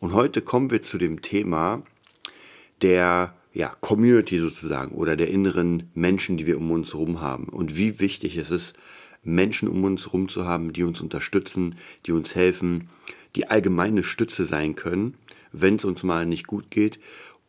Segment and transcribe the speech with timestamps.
[0.00, 1.82] Und heute kommen wir zu dem Thema
[2.82, 7.44] der ja, Community sozusagen oder der inneren Menschen, die wir um uns herum haben.
[7.44, 8.74] Und wie wichtig es ist,
[9.24, 11.74] Menschen um uns herum zu haben, die uns unterstützen,
[12.06, 12.88] die uns helfen,
[13.34, 15.14] die allgemeine Stütze sein können,
[15.50, 17.00] wenn es uns mal nicht gut geht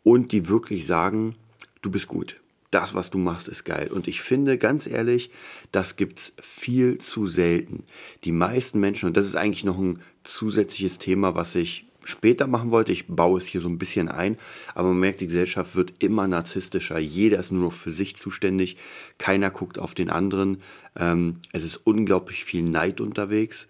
[0.04, 1.36] und die wirklich sagen,
[1.84, 2.38] du bist gut.
[2.72, 3.90] Das, was du machst, ist geil.
[3.92, 5.32] Und ich finde, ganz ehrlich,
[5.72, 7.84] das gibt es viel zu selten.
[8.24, 12.72] Die meisten Menschen, und das ist eigentlich noch ein zusätzliches Thema, was ich später machen
[12.72, 12.92] wollte.
[12.92, 14.38] Ich baue es hier so ein bisschen ein,
[14.76, 17.00] aber man merkt, die Gesellschaft wird immer narzisstischer.
[17.00, 18.78] Jeder ist nur noch für sich zuständig.
[19.18, 20.62] Keiner guckt auf den anderen.
[20.98, 23.68] Ähm, es ist unglaublich viel Neid unterwegs,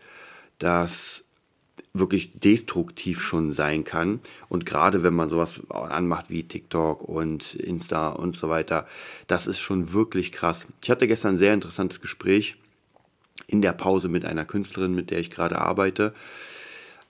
[0.58, 1.23] das
[1.94, 4.19] wirklich destruktiv schon sein kann.
[4.47, 8.88] Und gerade wenn man sowas anmacht wie TikTok und Insta und so weiter,
[9.27, 10.67] das ist schon wirklich krass.
[10.83, 12.55] Ich hatte gestern ein sehr interessantes Gespräch
[13.47, 16.14] in der Pause mit einer Künstlerin, mit der ich gerade arbeite.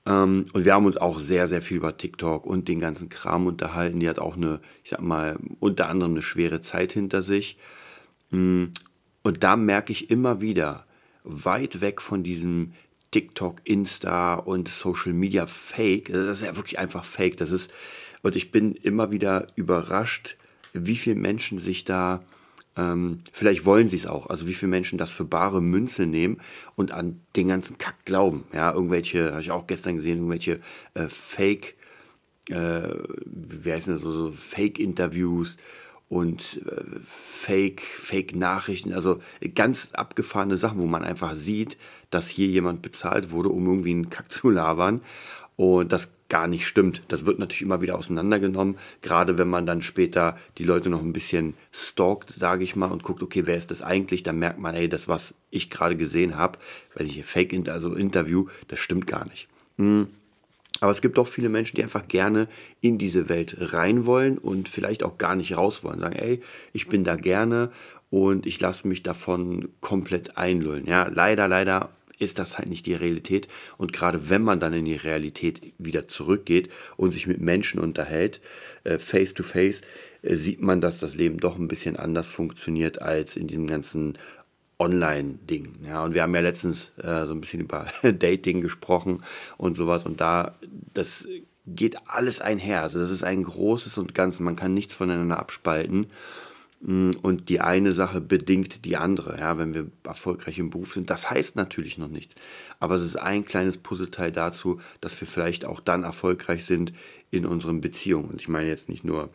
[0.05, 3.47] Ähm, und wir haben uns auch sehr, sehr viel über TikTok und den ganzen Kram
[3.47, 3.99] unterhalten.
[3.99, 7.57] Die hat auch eine, ich sag mal, unter anderem eine schwere Zeit hinter sich.
[8.31, 8.65] Mm,
[9.23, 10.85] und da merke ich immer wieder,
[11.23, 12.73] weit weg von diesem
[13.11, 17.37] TikTok, Insta und Social Media Fake, das ist ja wirklich einfach Fake.
[17.37, 17.71] Das ist,
[18.21, 20.37] und ich bin immer wieder überrascht,
[20.73, 22.23] wie viele Menschen sich da
[22.79, 24.27] ähm, vielleicht wollen sie es auch.
[24.27, 26.37] Also wie viele Menschen das für bare Münze nehmen
[26.75, 28.45] und an den ganzen Kack glauben.
[28.53, 30.61] Ja, irgendwelche, habe ich auch gestern gesehen, irgendwelche
[30.93, 31.75] äh, Fake,
[32.49, 32.89] äh,
[33.25, 35.57] wie heißen das so, so Fake-Interviews
[36.07, 39.19] und äh, Fake, Fake-Nachrichten, also
[39.55, 41.77] ganz abgefahrene Sachen, wo man einfach sieht,
[42.11, 45.01] dass hier jemand bezahlt wurde, um irgendwie einen Kack zu labern.
[45.59, 47.01] Und das gar nicht stimmt.
[47.09, 51.11] Das wird natürlich immer wieder auseinandergenommen, gerade wenn man dann später die Leute noch ein
[51.11, 54.23] bisschen stalkt, sage ich mal, und guckt, okay, wer ist das eigentlich?
[54.23, 56.59] Dann merkt man, hey, das, was ich gerade gesehen habe,
[56.95, 59.49] weil ich hier Fake, also Interview, das stimmt gar nicht.
[59.77, 60.07] Hm.
[60.79, 62.47] Aber es gibt auch viele Menschen, die einfach gerne
[62.79, 65.99] in diese Welt rein wollen und vielleicht auch gar nicht raus wollen.
[65.99, 66.39] Sagen, ey,
[66.71, 67.69] ich bin da gerne
[68.09, 70.85] und ich lasse mich davon komplett einlullen.
[70.85, 73.47] Ja, leider, leider ist das halt nicht die Realität.
[73.77, 78.41] Und gerade wenn man dann in die Realität wieder zurückgeht und sich mit Menschen unterhält,
[78.83, 79.81] äh, face to face,
[80.21, 84.17] äh, sieht man, dass das Leben doch ein bisschen anders funktioniert als in diesem ganzen
[84.77, 85.79] Online-Ding.
[85.85, 89.23] Ja, und wir haben ja letztens äh, so ein bisschen über Dating gesprochen
[89.57, 90.05] und sowas.
[90.05, 90.55] Und da,
[90.93, 91.27] das
[91.65, 92.81] geht alles einher.
[92.81, 94.39] Also das ist ein großes und Ganzes.
[94.39, 96.07] Man kann nichts voneinander abspalten.
[96.81, 99.37] Mm, und die eine Sache bedingt die andere.
[99.37, 102.35] Ja, wenn wir erfolgreich im Beruf sind, das heißt natürlich noch nichts.
[102.79, 106.93] Aber es ist ein kleines Puzzleteil dazu, dass wir vielleicht auch dann erfolgreich sind
[107.31, 108.29] in unseren Beziehungen.
[108.29, 109.29] Und ich meine jetzt nicht nur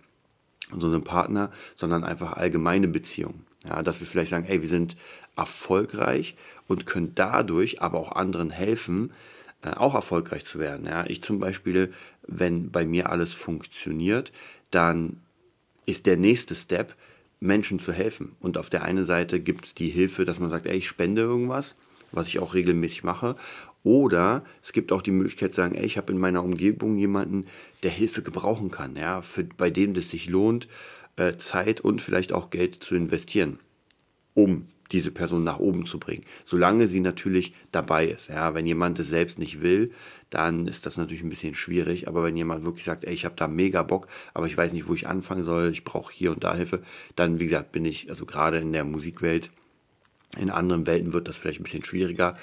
[0.70, 3.44] unseren Partner, sondern einfach allgemeine Beziehungen.
[3.66, 4.96] Ja, dass wir vielleicht sagen, ey, wir sind
[5.36, 9.12] erfolgreich und können dadurch aber auch anderen helfen,
[9.62, 10.86] äh, auch erfolgreich zu werden.
[10.86, 11.92] Ja, ich zum Beispiel,
[12.26, 14.32] wenn bei mir alles funktioniert,
[14.70, 15.20] dann
[15.86, 16.94] ist der nächste Step,
[17.44, 18.32] Menschen zu helfen.
[18.40, 21.22] Und auf der einen Seite gibt es die Hilfe, dass man sagt, ey, ich spende
[21.22, 21.76] irgendwas,
[22.10, 23.36] was ich auch regelmäßig mache.
[23.82, 27.46] Oder es gibt auch die Möglichkeit zu sagen, ey, ich habe in meiner Umgebung jemanden,
[27.82, 30.68] der Hilfe gebrauchen kann, ja, für, bei dem es sich lohnt,
[31.16, 33.58] äh, Zeit und vielleicht auch Geld zu investieren,
[34.32, 36.24] um diese Person nach oben zu bringen.
[36.44, 38.28] Solange sie natürlich dabei ist.
[38.28, 39.92] Ja, wenn jemand es selbst nicht will,
[40.30, 42.08] dann ist das natürlich ein bisschen schwierig.
[42.08, 44.88] Aber wenn jemand wirklich sagt, ey, ich habe da mega Bock, aber ich weiß nicht,
[44.88, 46.82] wo ich anfangen soll, ich brauche hier und da Hilfe,
[47.16, 49.50] dann, wie gesagt, bin ich, also gerade in der Musikwelt,
[50.36, 52.34] in anderen Welten wird das vielleicht ein bisschen schwieriger,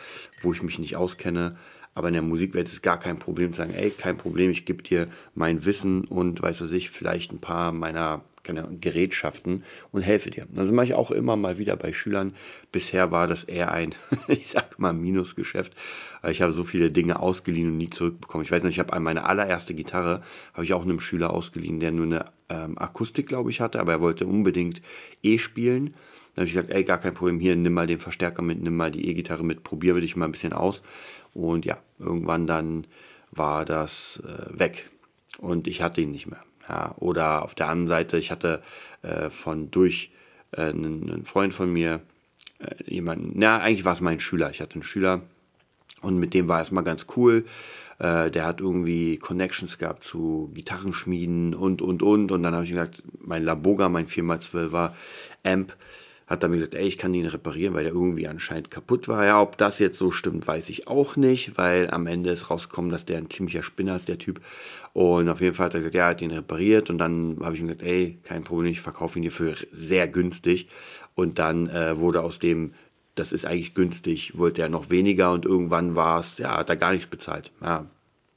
[0.42, 1.58] wo ich mich nicht auskenne.
[1.94, 4.82] Aber in der Musikwelt ist gar kein Problem zu sagen, ey, kein Problem, ich gebe
[4.82, 10.32] dir mein Wissen und weiß was ich, vielleicht ein paar meiner keine Gerätschaften und helfe
[10.32, 10.48] dir.
[10.52, 12.34] Das mache ich auch immer mal wieder bei Schülern.
[12.72, 13.96] Bisher war das eher ein,
[14.28, 15.74] ich sag mal, Minusgeschäft.
[16.30, 18.46] Ich habe so viele Dinge ausgeliehen und nie zurückbekommen.
[18.46, 20.22] Ich weiß nicht, ich habe meine allererste Gitarre,
[20.54, 23.94] habe ich auch einem Schüler ausgeliehen, der nur eine ähm, Akustik, glaube ich, hatte, aber
[23.94, 24.82] er wollte unbedingt
[25.24, 25.94] E spielen.
[26.34, 28.76] Dann habe ich gesagt, ey, gar kein Problem, hier, nimm mal den Verstärker mit, nimm
[28.76, 30.82] mal die E-Gitarre mit, probiere dich mal ein bisschen aus.
[31.34, 32.88] Und ja, irgendwann dann
[33.32, 34.90] war das äh, weg
[35.40, 36.44] und ich hatte ihn nicht mehr.
[36.70, 38.62] Ja, oder auf der anderen Seite, ich hatte
[39.02, 40.12] äh, von durch
[40.52, 42.02] äh, einen, Freund von mir
[42.60, 44.52] äh, jemanden, na, eigentlich war es mein Schüler.
[44.52, 45.22] Ich hatte einen Schüler
[46.02, 47.46] und mit dem war es mal ganz cool.
[48.00, 52.32] Äh, der hat irgendwie Connections gehabt zu Gitarrenschmieden und, und, und.
[52.32, 54.92] Und dann habe ich gesagt, mein Laboga, mein 4x12er
[55.44, 55.76] Amp,
[56.32, 59.26] hat dann gesagt, ey, ich kann ihn reparieren, weil der irgendwie anscheinend kaputt war.
[59.26, 62.90] Ja, ob das jetzt so stimmt, weiß ich auch nicht, weil am Ende ist rausgekommen,
[62.90, 64.40] dass der ein ziemlicher Spinner ist, der Typ.
[64.94, 66.90] Und auf jeden Fall hat er gesagt, ja, er hat ihn repariert.
[66.90, 70.08] Und dann habe ich ihm gesagt, ey, kein Problem, ich verkaufe ihn dir für sehr
[70.08, 70.68] günstig.
[71.16, 72.74] Und dann äh, wurde aus dem,
[73.16, 76.78] das ist eigentlich günstig, wollte er noch weniger und irgendwann war es, ja, hat er
[76.78, 77.52] gar nichts bezahlt.
[77.62, 77.86] Ja,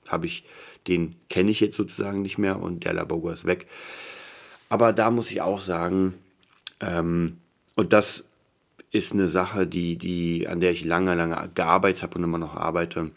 [0.09, 0.45] habe ich,
[0.89, 3.69] den kenne ich jetzt sozusagen nicht mehr und der Labogo ist weg.
[4.69, 6.15] Aber da muss ich auch sagen,
[6.81, 7.39] ähm,
[7.75, 8.25] und das
[8.91, 12.55] ist eine Sache, die, die, an der ich lange, lange gearbeitet habe und immer noch
[12.55, 13.11] arbeite.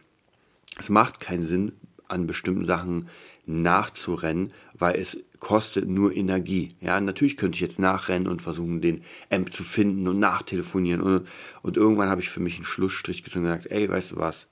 [0.79, 1.73] Es macht keinen Sinn,
[2.07, 3.09] an bestimmten Sachen
[3.45, 6.75] nachzurennen, weil es kostet nur Energie.
[6.81, 11.01] Ja, natürlich könnte ich jetzt nachrennen und versuchen, den Amp zu finden und nachtelefonieren.
[11.01, 11.27] Und,
[11.61, 14.47] und irgendwann habe ich für mich einen Schlussstrich gezogen und gesagt, ey, weißt du was,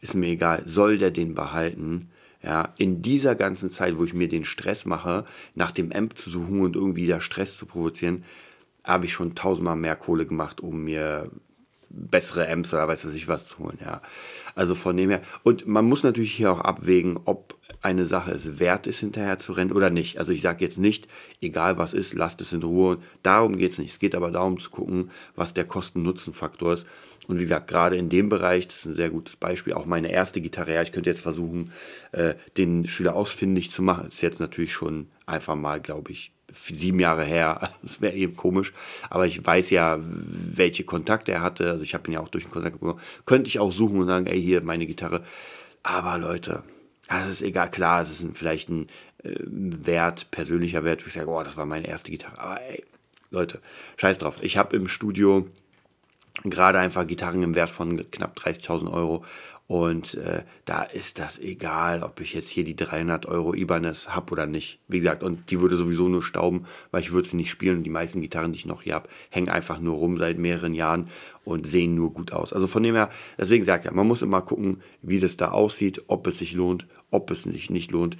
[0.00, 2.10] ist mir egal, soll der den behalten?
[2.42, 5.24] Ja, in dieser ganzen Zeit, wo ich mir den Stress mache,
[5.54, 8.24] nach dem Amp zu suchen und irgendwie da Stress zu provozieren,
[8.88, 11.30] habe ich schon tausendmal mehr Kohle gemacht, um mir
[11.90, 14.02] bessere Amps oder weiß ich was zu holen, ja.
[14.54, 15.22] Also von dem her.
[15.42, 19.52] Und man muss natürlich hier auch abwägen, ob eine Sache es wert ist, hinterher zu
[19.52, 20.18] rennen oder nicht.
[20.18, 21.06] Also ich sage jetzt nicht,
[21.40, 22.98] egal was ist, lasst es in Ruhe.
[23.22, 23.92] Darum geht es nicht.
[23.92, 26.88] Es geht aber darum zu gucken, was der Kosten-Nutzen-Faktor ist.
[27.28, 30.10] Und wie gesagt, gerade in dem Bereich, das ist ein sehr gutes Beispiel, auch meine
[30.10, 31.72] erste Gitarre, ja, ich könnte jetzt versuchen,
[32.12, 34.08] äh, den Schüler ausfindig zu machen.
[34.08, 37.70] Ist jetzt natürlich schon einfach mal, glaube ich, sieben Jahre her.
[37.82, 38.72] Das wäre eben komisch.
[39.10, 41.70] Aber ich weiß ja, welche Kontakte er hatte.
[41.70, 43.00] Also ich habe ihn ja auch durch den Kontakt bekommen.
[43.26, 45.22] Könnte ich auch suchen und sagen, ey, hier meine Gitarre.
[45.82, 46.62] Aber Leute,
[47.08, 47.70] das ist egal.
[47.70, 48.88] Klar, es ist ein, vielleicht ein
[49.22, 51.04] äh, Wert, persönlicher Wert.
[51.06, 52.38] Ich sage, oh, das war meine erste Gitarre.
[52.38, 52.84] Aber ey,
[53.30, 53.60] Leute,
[53.96, 54.42] scheiß drauf.
[54.42, 55.46] Ich habe im Studio
[56.44, 59.24] gerade einfach Gitarren im Wert von knapp 30.000 Euro
[59.68, 64.32] und äh, da ist das egal, ob ich jetzt hier die 300 Euro Ibanez habe
[64.32, 64.80] oder nicht.
[64.88, 67.76] Wie gesagt, und die würde sowieso nur stauben, weil ich würde sie nicht spielen.
[67.76, 70.72] Und die meisten Gitarren, die ich noch hier habe, hängen einfach nur rum seit mehreren
[70.72, 71.08] Jahren
[71.44, 72.54] und sehen nur gut aus.
[72.54, 75.50] Also von dem her, deswegen sage ich ja, man muss immer gucken, wie das da
[75.50, 78.16] aussieht, ob es sich lohnt, ob es sich nicht lohnt.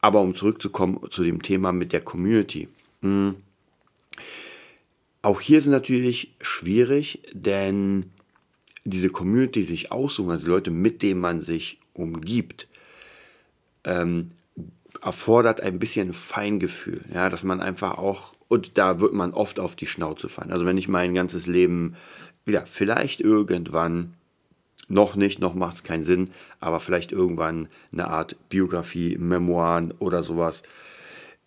[0.00, 2.68] Aber um zurückzukommen zu dem Thema mit der Community.
[3.02, 3.34] Hm,
[5.22, 8.12] auch hier ist es natürlich schwierig, denn
[8.84, 12.68] diese Community sich aussuchen, also Leute, mit denen man sich umgibt,
[13.84, 14.30] ähm,
[15.02, 19.76] erfordert ein bisschen Feingefühl, ja, dass man einfach auch, und da wird man oft auf
[19.76, 20.52] die Schnauze fallen.
[20.52, 21.94] Also wenn ich mein ganzes Leben,
[22.44, 24.14] wieder, vielleicht irgendwann,
[24.88, 30.22] noch nicht, noch macht es keinen Sinn, aber vielleicht irgendwann eine Art Biografie, Memoiren oder
[30.22, 30.64] sowas.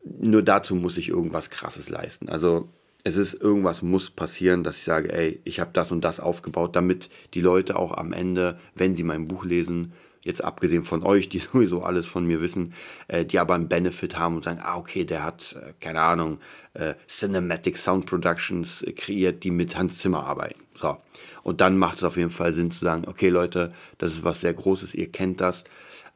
[0.06, 2.29] Nur dazu muss ich irgendwas Krasses leisten.
[2.29, 2.69] Also
[3.03, 6.75] es ist irgendwas muss passieren, dass ich sage, ey, ich habe das und das aufgebaut,
[6.75, 11.27] damit die Leute auch am Ende, wenn sie mein Buch lesen, jetzt abgesehen von euch,
[11.27, 12.73] die sowieso alles von mir wissen,
[13.09, 16.39] äh, die aber einen Benefit haben und sagen, ah, okay, der hat, äh, keine Ahnung,
[16.73, 20.61] äh, Cinematic Sound Productions kreiert, die mit Hans Zimmer arbeiten.
[20.73, 20.97] So.
[21.44, 24.39] Und dann macht es auf jeden Fall Sinn zu sagen, okay, Leute, das ist was
[24.41, 25.65] sehr Großes, ihr kennt das.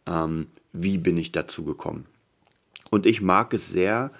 [0.06, 2.06] Ähm, wie bin ich dazu gekommen?
[2.89, 4.12] Und ich mag es sehr,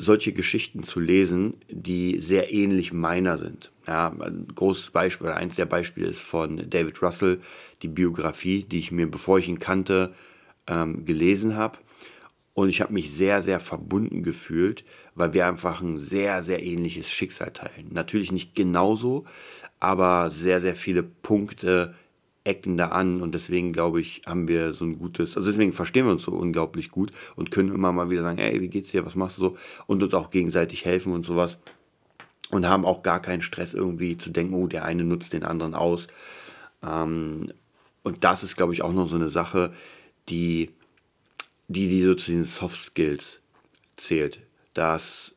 [0.00, 3.70] solche Geschichten zu lesen, die sehr ähnlich meiner sind.
[3.86, 7.40] Ja, ein großes Beispiel, oder eins der Beispiele ist von David Russell,
[7.82, 10.14] die Biografie, die ich mir, bevor ich ihn kannte,
[10.66, 11.78] ähm, gelesen habe.
[12.54, 14.84] Und ich habe mich sehr, sehr verbunden gefühlt,
[15.14, 17.88] weil wir einfach ein sehr, sehr ähnliches Schicksal teilen.
[17.90, 19.24] Natürlich nicht genauso,
[19.80, 21.94] aber sehr, sehr viele Punkte
[22.44, 26.06] ecken da an und deswegen glaube ich, haben wir so ein gutes, also deswegen verstehen
[26.06, 29.04] wir uns so unglaublich gut und können immer mal wieder sagen, hey, wie geht's dir,
[29.04, 29.56] was machst du so
[29.86, 31.60] und uns auch gegenseitig helfen und sowas
[32.50, 35.74] und haben auch gar keinen Stress irgendwie zu denken, oh, der eine nutzt den anderen
[35.74, 36.08] aus.
[36.82, 37.52] Ähm,
[38.02, 39.72] und das ist, glaube ich, auch noch so eine Sache,
[40.28, 40.70] die,
[41.68, 43.40] die, die so zu den Soft Skills
[43.96, 44.40] zählt.
[44.74, 45.36] Das,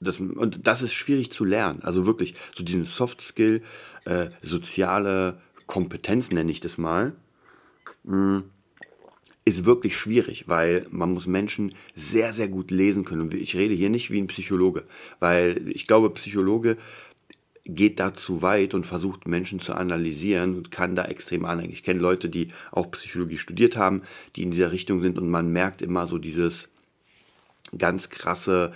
[0.00, 1.82] das, und das ist schwierig zu lernen.
[1.82, 3.62] Also wirklich, so diesen Soft Skill,
[4.04, 7.12] äh, soziale Kompetenz, nenne ich das mal,
[8.02, 8.40] mm,
[9.44, 13.22] ist wirklich schwierig, weil man muss Menschen sehr, sehr gut lesen können.
[13.22, 14.82] Und ich rede hier nicht wie ein Psychologe,
[15.20, 16.76] weil ich glaube, Psychologe
[17.64, 21.72] geht da zu weit und versucht Menschen zu analysieren und kann da extrem anhängen.
[21.72, 24.02] Ich kenne Leute, die auch Psychologie studiert haben,
[24.34, 26.68] die in dieser Richtung sind und man merkt immer so dieses
[27.78, 28.72] ganz krasse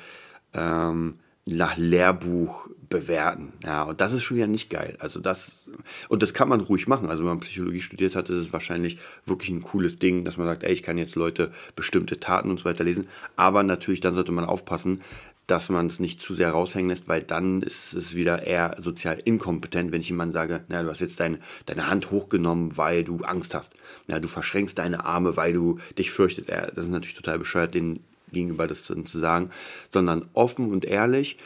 [0.53, 3.53] ähm, nach Lehrbuch bewerten.
[3.63, 4.97] Ja, und das ist schon ja nicht geil.
[4.99, 5.71] Also das,
[6.09, 7.11] und das kann man ruhig machen.
[7.11, 10.47] Also wenn man Psychologie studiert hat, ist es wahrscheinlich wirklich ein cooles Ding, dass man
[10.47, 13.09] sagt, ey, ich kann jetzt Leute bestimmte Taten und so weiter lesen.
[13.37, 15.01] Aber natürlich, dann sollte man aufpassen,
[15.47, 19.19] dass man es nicht zu sehr raushängen lässt, weil dann ist es wieder eher sozial
[19.23, 23.19] inkompetent, wenn ich jemandem sage, na, du hast jetzt dein, deine Hand hochgenommen, weil du
[23.19, 23.75] Angst hast.
[24.07, 26.49] Ja, du verschränkst deine Arme, weil du dich fürchtest.
[26.49, 28.01] Ja, das ist natürlich total bescheuert, den
[28.35, 29.51] gegenüber das zu, sagen,
[29.89, 31.39] sondern offen und ehrlich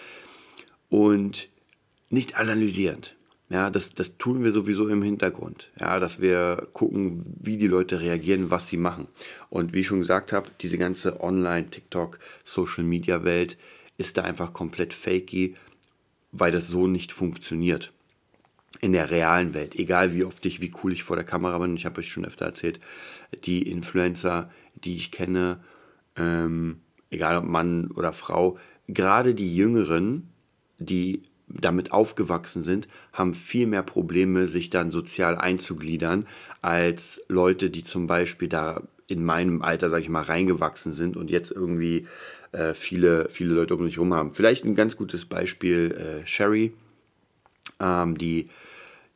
[0.88, 1.48] und
[2.10, 3.14] nicht analysierend.
[3.50, 5.70] Ja, das, das tun wir sowieso im Hintergrund.
[5.80, 9.08] Ja, dass wir gucken, wie die Leute reagieren, was sie machen.
[9.48, 13.56] Und wie ich schon gesagt habe, diese ganze Online, TikTok, Social Media Welt
[13.96, 15.56] ist da einfach komplett fakey,
[16.30, 17.92] weil das so nicht funktioniert.
[18.82, 21.74] In der realen Welt, egal wie oft ich, wie cool ich vor der Kamera bin,
[21.74, 22.80] ich habe euch schon öfter erzählt,
[23.44, 25.60] die Influencer, die ich kenne,
[26.18, 30.30] ähm, egal ob Mann oder Frau, gerade die Jüngeren,
[30.78, 36.26] die damit aufgewachsen sind, haben viel mehr Probleme, sich dann sozial einzugliedern,
[36.60, 41.30] als Leute, die zum Beispiel da in meinem Alter, sag ich mal, reingewachsen sind und
[41.30, 42.06] jetzt irgendwie
[42.52, 44.34] äh, viele, viele Leute um sich herum haben.
[44.34, 46.74] Vielleicht ein ganz gutes Beispiel äh, Sherry,
[47.80, 48.50] ähm, die,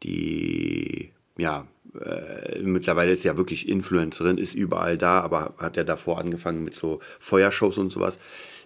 [0.03, 1.67] die, ja,
[2.01, 6.75] äh, mittlerweile ist ja wirklich Influencerin, ist überall da, aber hat ja davor angefangen mit
[6.75, 8.19] so Feuershows und sowas.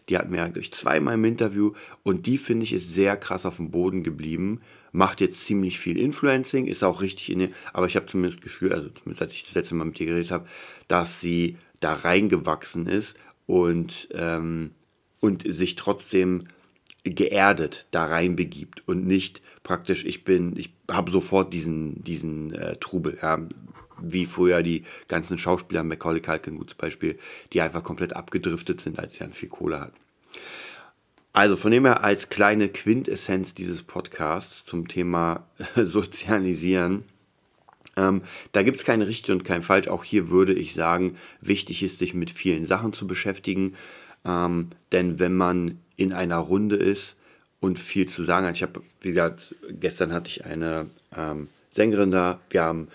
[0.09, 1.73] Die hatten wir eigentlich zweimal im Interview
[2.04, 4.61] und die finde ich ist sehr krass auf dem Boden geblieben.
[4.92, 8.73] Macht jetzt ziemlich viel Influencing, ist auch richtig in aber ich habe zumindest das Gefühl,
[8.73, 10.47] also zumindest als ich das letzte Mal mit ihr geredet habe,
[10.87, 14.71] dass sie da reingewachsen ist und, ähm,
[15.21, 16.47] und sich trotzdem
[17.14, 22.76] geerdet da rein begibt und nicht praktisch, ich bin, ich habe sofort diesen, diesen äh,
[22.76, 23.38] Trubel, ja,
[23.98, 27.18] wie früher die ganzen Schauspieler, Macaulay Culkin, gutes Beispiel,
[27.52, 29.96] die einfach komplett abgedriftet sind, als sie dann viel Kohle hatten.
[31.32, 35.46] Also von dem her als kleine Quintessenz dieses Podcasts zum Thema
[35.76, 37.04] Sozialisieren,
[37.96, 38.22] ähm,
[38.52, 39.88] da gibt es keine richtig und kein falsch.
[39.88, 43.75] Auch hier würde ich sagen, wichtig ist, sich mit vielen Sachen zu beschäftigen.
[44.25, 47.17] Ähm, denn wenn man in einer Runde ist
[47.61, 50.87] und viel zu sagen hat, ich habe, wie gesagt, gestern hatte ich eine
[51.17, 52.88] ähm, Sängerin da, wir haben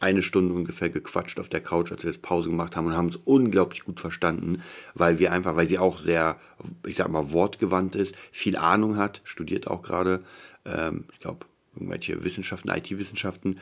[0.00, 3.08] eine Stunde ungefähr gequatscht auf der Couch, als wir jetzt Pause gemacht haben und haben
[3.08, 4.62] es unglaublich gut verstanden,
[4.94, 6.38] weil wir einfach, weil sie auch sehr,
[6.86, 10.22] ich sag mal, wortgewandt ist, viel Ahnung hat, studiert auch gerade,
[10.66, 13.60] ähm, ich glaube, irgendwelche Wissenschaften, IT-Wissenschaften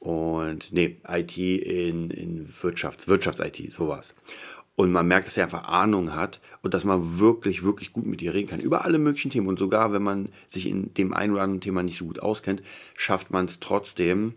[0.00, 4.14] und nee, IT in, in Wirtschafts-, Wirtschafts-IT, sowas.
[4.78, 8.22] Und man merkt, dass er einfach Ahnung hat und dass man wirklich, wirklich gut mit
[8.22, 8.60] ihr reden kann.
[8.60, 9.48] Über alle möglichen Themen.
[9.48, 12.62] Und sogar wenn man sich in dem einen oder anderen Thema nicht so gut auskennt,
[12.94, 14.34] schafft man es trotzdem,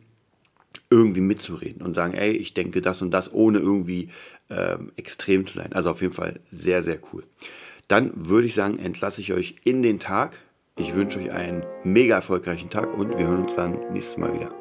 [0.90, 4.10] irgendwie mitzureden und sagen, ey, ich denke das und das, ohne irgendwie
[4.50, 5.74] ähm, extrem zu sein.
[5.74, 7.24] Also auf jeden Fall sehr, sehr cool.
[7.88, 10.36] Dann würde ich sagen, entlasse ich euch in den Tag.
[10.76, 14.61] Ich wünsche euch einen mega erfolgreichen Tag und wir hören uns dann nächstes Mal wieder.